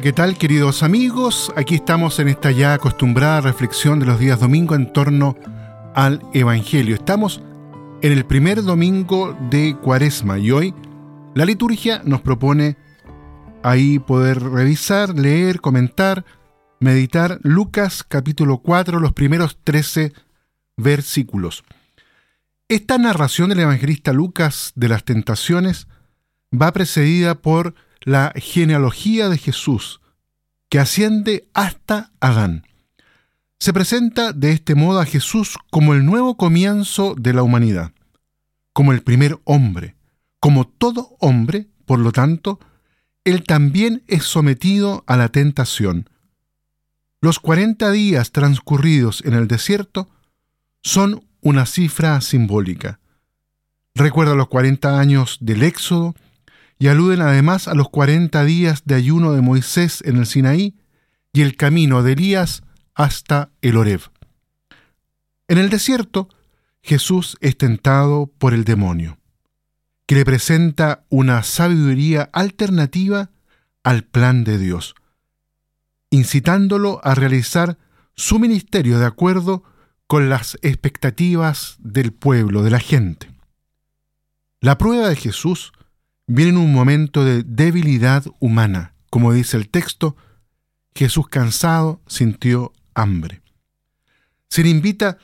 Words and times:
¿qué 0.00 0.12
tal 0.12 0.38
queridos 0.38 0.84
amigos? 0.84 1.52
Aquí 1.56 1.74
estamos 1.74 2.20
en 2.20 2.28
esta 2.28 2.52
ya 2.52 2.72
acostumbrada 2.72 3.40
reflexión 3.40 3.98
de 3.98 4.06
los 4.06 4.18
días 4.18 4.38
domingo 4.38 4.76
en 4.76 4.92
torno 4.92 5.36
al 5.94 6.22
Evangelio. 6.32 6.94
Estamos 6.94 7.42
en 8.00 8.12
el 8.12 8.24
primer 8.24 8.62
domingo 8.62 9.36
de 9.50 9.76
Cuaresma 9.82 10.38
y 10.38 10.52
hoy 10.52 10.74
la 11.34 11.44
liturgia 11.44 12.00
nos 12.04 12.20
propone 12.20 12.76
ahí 13.64 13.98
poder 13.98 14.40
revisar, 14.40 15.18
leer, 15.18 15.60
comentar, 15.60 16.24
meditar 16.78 17.40
Lucas 17.42 18.04
capítulo 18.06 18.58
4, 18.58 19.00
los 19.00 19.12
primeros 19.12 19.58
13 19.64 20.12
versículos. 20.76 21.64
Esta 22.68 22.98
narración 22.98 23.48
del 23.48 23.60
evangelista 23.60 24.12
Lucas 24.12 24.72
de 24.76 24.88
las 24.88 25.04
tentaciones 25.04 25.88
va 26.54 26.72
precedida 26.72 27.34
por 27.34 27.74
la 28.04 28.32
genealogía 28.36 29.28
de 29.28 29.38
Jesús, 29.38 30.00
que 30.68 30.78
asciende 30.78 31.48
hasta 31.54 32.12
Adán. 32.20 32.66
Se 33.58 33.72
presenta 33.72 34.32
de 34.32 34.52
este 34.52 34.74
modo 34.74 35.00
a 35.00 35.06
Jesús 35.06 35.56
como 35.70 35.94
el 35.94 36.04
nuevo 36.04 36.36
comienzo 36.36 37.14
de 37.16 37.32
la 37.32 37.42
humanidad, 37.42 37.92
como 38.72 38.92
el 38.92 39.02
primer 39.02 39.38
hombre. 39.44 39.94
Como 40.40 40.66
todo 40.66 41.16
hombre, 41.20 41.68
por 41.86 42.00
lo 42.00 42.10
tanto, 42.10 42.58
él 43.24 43.44
también 43.44 44.02
es 44.08 44.24
sometido 44.24 45.04
a 45.06 45.16
la 45.16 45.28
tentación. 45.28 46.08
Los 47.20 47.38
cuarenta 47.38 47.92
días 47.92 48.32
transcurridos 48.32 49.22
en 49.24 49.34
el 49.34 49.46
desierto 49.46 50.08
son 50.82 51.24
una 51.40 51.66
cifra 51.66 52.20
simbólica. 52.20 52.98
Recuerda 53.94 54.34
los 54.34 54.48
cuarenta 54.48 54.98
años 54.98 55.38
del 55.40 55.62
Éxodo 55.62 56.16
y 56.82 56.88
aluden 56.88 57.20
además 57.20 57.68
a 57.68 57.74
los 57.74 57.90
cuarenta 57.90 58.44
días 58.44 58.82
de 58.84 58.96
ayuno 58.96 59.34
de 59.34 59.40
Moisés 59.40 60.02
en 60.04 60.16
el 60.16 60.26
Sinaí 60.26 60.74
y 61.32 61.42
el 61.42 61.56
camino 61.56 62.02
de 62.02 62.14
Elías 62.14 62.64
hasta 62.96 63.52
el 63.60 63.76
Horeb. 63.76 64.00
En 65.46 65.58
el 65.58 65.70
desierto, 65.70 66.28
Jesús 66.82 67.36
es 67.40 67.56
tentado 67.56 68.26
por 68.36 68.52
el 68.52 68.64
demonio, 68.64 69.16
que 70.06 70.16
le 70.16 70.24
presenta 70.24 71.04
una 71.08 71.44
sabiduría 71.44 72.28
alternativa 72.32 73.30
al 73.84 74.02
plan 74.02 74.42
de 74.42 74.58
Dios, 74.58 74.96
incitándolo 76.10 77.00
a 77.04 77.14
realizar 77.14 77.78
su 78.16 78.40
ministerio 78.40 78.98
de 78.98 79.06
acuerdo 79.06 79.62
con 80.08 80.28
las 80.28 80.58
expectativas 80.62 81.76
del 81.78 82.12
pueblo, 82.12 82.64
de 82.64 82.70
la 82.70 82.80
gente. 82.80 83.30
La 84.60 84.78
prueba 84.78 85.08
de 85.08 85.14
Jesús 85.14 85.72
viene 86.26 86.50
en 86.50 86.56
un 86.58 86.72
momento 86.72 87.24
de 87.24 87.42
debilidad 87.42 88.24
humana. 88.38 88.94
Como 89.10 89.32
dice 89.32 89.56
el 89.56 89.68
texto, 89.68 90.16
Jesús 90.94 91.28
cansado 91.28 92.00
sintió 92.06 92.72
hambre. 92.94 93.42
Se 94.48 94.62
le 94.62 94.70
invita 94.70 95.18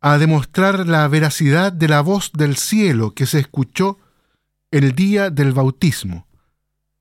a 0.00 0.18
demostrar 0.18 0.86
la 0.86 1.06
veracidad 1.08 1.72
de 1.72 1.88
la 1.88 2.00
voz 2.00 2.32
del 2.32 2.56
cielo 2.56 3.14
que 3.14 3.26
se 3.26 3.40
escuchó 3.40 3.98
el 4.70 4.92
día 4.92 5.30
del 5.30 5.52
bautismo, 5.52 6.26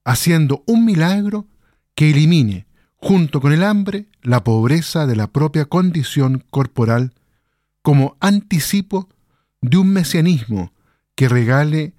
haciendo 0.03 0.63
un 0.65 0.85
milagro 0.85 1.47
que 1.93 2.09
elimine, 2.09 2.65
junto 2.95 3.41
con 3.41 3.53
el 3.53 3.63
hambre, 3.63 4.07
la 4.21 4.43
pobreza 4.43 5.05
de 5.05 5.15
la 5.15 5.27
propia 5.27 5.65
condición 5.65 6.43
corporal, 6.49 7.13
como 7.81 8.17
anticipo 8.19 9.09
de 9.61 9.77
un 9.77 9.93
mesianismo 9.93 10.73
que 11.15 11.29
regale 11.29 11.93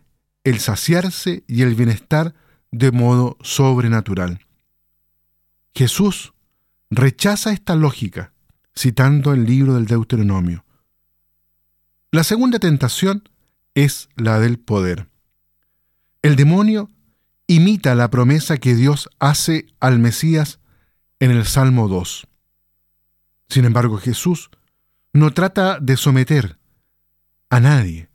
el 0.48 0.60
saciarse 0.60 1.44
y 1.46 1.62
el 1.62 1.74
bienestar 1.74 2.34
de 2.70 2.90
modo 2.90 3.36
sobrenatural. 3.42 4.46
Jesús 5.74 6.32
rechaza 6.90 7.52
esta 7.52 7.74
lógica, 7.74 8.32
citando 8.74 9.32
el 9.32 9.44
libro 9.44 9.74
del 9.74 9.86
Deuteronomio. 9.86 10.64
La 12.10 12.24
segunda 12.24 12.58
tentación 12.58 13.28
es 13.74 14.08
la 14.16 14.40
del 14.40 14.58
poder. 14.58 15.08
El 16.22 16.34
demonio 16.34 16.88
imita 17.46 17.94
la 17.94 18.10
promesa 18.10 18.56
que 18.56 18.74
Dios 18.74 19.10
hace 19.18 19.66
al 19.80 19.98
Mesías 19.98 20.60
en 21.20 21.30
el 21.30 21.44
Salmo 21.44 21.88
2. 21.88 22.26
Sin 23.50 23.64
embargo, 23.66 23.98
Jesús 23.98 24.50
no 25.12 25.30
trata 25.32 25.78
de 25.78 25.96
someter 25.96 26.58
a 27.50 27.60
nadie, 27.60 28.07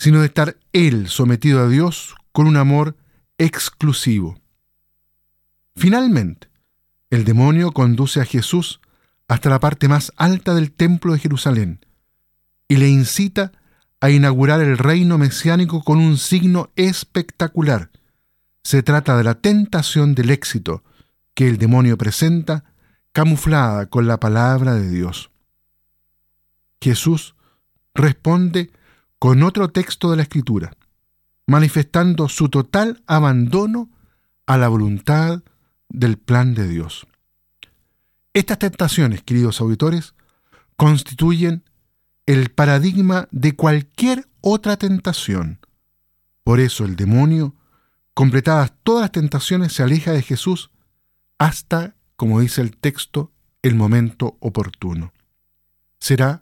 sino 0.00 0.20
de 0.20 0.28
estar 0.28 0.56
Él 0.72 1.08
sometido 1.08 1.60
a 1.60 1.68
Dios 1.68 2.14
con 2.32 2.46
un 2.46 2.56
amor 2.56 2.96
exclusivo. 3.36 4.40
Finalmente, 5.76 6.48
el 7.10 7.26
demonio 7.26 7.72
conduce 7.72 8.18
a 8.22 8.24
Jesús 8.24 8.80
hasta 9.28 9.50
la 9.50 9.60
parte 9.60 9.88
más 9.88 10.10
alta 10.16 10.54
del 10.54 10.72
templo 10.72 11.12
de 11.12 11.18
Jerusalén 11.18 11.84
y 12.66 12.76
le 12.76 12.88
incita 12.88 13.52
a 14.00 14.08
inaugurar 14.08 14.62
el 14.62 14.78
reino 14.78 15.18
mesiánico 15.18 15.82
con 15.82 15.98
un 15.98 16.16
signo 16.16 16.70
espectacular. 16.76 17.90
Se 18.64 18.82
trata 18.82 19.18
de 19.18 19.24
la 19.24 19.34
tentación 19.34 20.14
del 20.14 20.30
éxito 20.30 20.82
que 21.34 21.46
el 21.46 21.58
demonio 21.58 21.98
presenta 21.98 22.64
camuflada 23.12 23.84
con 23.90 24.06
la 24.06 24.18
palabra 24.18 24.76
de 24.76 24.88
Dios. 24.88 25.30
Jesús 26.80 27.34
responde 27.94 28.70
con 29.20 29.42
otro 29.42 29.68
texto 29.68 30.10
de 30.10 30.16
la 30.16 30.22
Escritura, 30.22 30.72
manifestando 31.46 32.28
su 32.30 32.48
total 32.48 33.02
abandono 33.06 33.90
a 34.46 34.56
la 34.56 34.68
voluntad 34.68 35.42
del 35.90 36.16
plan 36.16 36.54
de 36.54 36.66
Dios. 36.66 37.06
Estas 38.32 38.58
tentaciones, 38.58 39.22
queridos 39.22 39.60
auditores, 39.60 40.14
constituyen 40.76 41.64
el 42.24 42.50
paradigma 42.50 43.28
de 43.30 43.54
cualquier 43.54 44.26
otra 44.40 44.78
tentación. 44.78 45.58
Por 46.42 46.58
eso 46.58 46.86
el 46.86 46.96
demonio, 46.96 47.54
completadas 48.14 48.72
todas 48.82 49.02
las 49.02 49.12
tentaciones, 49.12 49.74
se 49.74 49.82
aleja 49.82 50.12
de 50.12 50.22
Jesús 50.22 50.70
hasta, 51.38 51.94
como 52.16 52.40
dice 52.40 52.62
el 52.62 52.74
texto, 52.74 53.32
el 53.60 53.74
momento 53.74 54.38
oportuno. 54.40 55.12
Será 55.98 56.40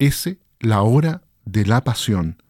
ese 0.00 0.40
la 0.58 0.82
hora 0.82 1.22
de 1.46 1.64
la 1.64 1.82
pasión, 1.82 2.42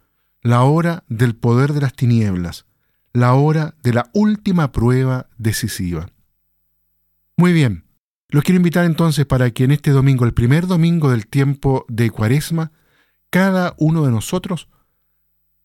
la 0.43 0.65
hora 0.65 1.05
del 1.09 1.37
poder 1.37 1.73
de 1.73 1.83
las 1.83 1.95
tinieblas, 1.95 2.67
la 3.13 3.35
hora 3.35 3.77
de 3.83 3.93
la 3.93 4.11
última 4.13 4.73
prueba 4.73 5.29
decisiva. 5.39 6.09
Muy 7.37 7.53
bien, 7.53 7.85
los 8.29 8.43
quiero 8.43 8.57
invitar 8.57 8.85
entonces 8.85 9.25
para 9.27 9.51
que 9.51 9.65
en 9.65 9.71
este 9.71 9.93
domingo, 9.93 10.25
el 10.25 10.35
primer 10.35 10.67
domingo 10.67 11.11
del 11.11 11.29
tiempo 11.29 11.85
de 11.89 12.11
Cuaresma, 12.11 12.73
cada 13.31 13.75
uno 13.79 14.05
de 14.05 14.11
nosotros, 14.11 14.69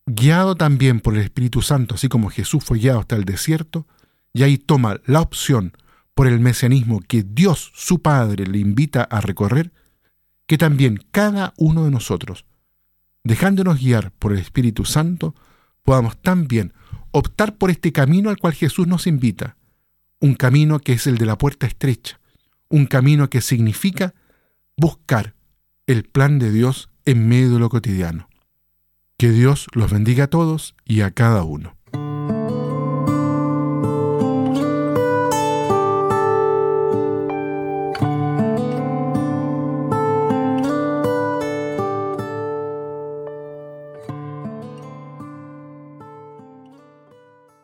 guiado 0.06 0.56
también 0.56 1.00
por 1.00 1.16
el 1.16 1.22
Espíritu 1.22 1.62
Santo, 1.62 1.96
así 1.96 2.10
como 2.10 2.30
Jesús 2.30 2.64
fue 2.64 2.78
guiado 2.80 3.00
hasta 3.00 3.16
el 3.16 3.26
desierto, 3.26 3.88
y 4.34 4.44
ahí 4.44 4.58
toma 4.58 5.00
la 5.06 5.22
opción 5.22 5.74
por 6.14 6.28
el 6.28 6.40
mesianismo 6.40 7.00
que 7.00 7.24
Dios, 7.24 7.72
su 7.76 8.02
Padre, 8.02 8.46
le 8.46 8.60
invita 8.60 9.04
a 9.04 9.22
recorrer, 9.22 9.72
que 10.48 10.58
también 10.58 11.02
cada 11.12 11.54
uno 11.58 11.86
de 11.86 11.92
nosotros 11.92 12.46
dejándonos 13.24 13.80
guiar 13.80 14.12
por 14.12 14.32
el 14.32 14.40
Espíritu 14.40 14.86
Santo, 14.86 15.36
podamos 15.84 16.22
también 16.22 16.74
optar 17.12 17.58
por 17.58 17.70
este 17.72 17.92
camino 17.92 18.30
al 18.30 18.38
cual 18.38 18.54
Jesús 18.54 18.88
nos 18.88 19.08
invita, 19.08 19.58
un 20.20 20.36
camino 20.36 20.80
que 20.80 20.94
es 20.94 21.08
el 21.08 21.18
de 21.18 21.26
la 21.26 21.38
puerta 21.38 21.68
estrecha, 21.68 22.20
un 22.70 22.86
camino 22.86 23.30
que 23.30 23.42
significa 23.42 24.14
buscar 24.78 25.36
el 25.88 26.04
plan 26.04 26.40
de 26.40 26.52
Dios 26.52 26.90
en 27.06 27.28
medio 27.28 27.54
de 27.54 27.60
lo 27.60 27.70
cotidiano. 27.70 28.30
Que 29.18 29.32
Dios 29.32 29.68
los 29.74 29.92
bendiga 29.92 30.26
a 30.26 30.30
todos 30.30 30.76
y 30.86 31.02
a 31.02 31.12
cada 31.12 31.44
uno. 31.44 31.76